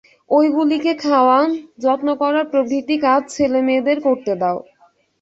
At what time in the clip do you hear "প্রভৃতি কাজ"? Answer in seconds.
2.51-3.21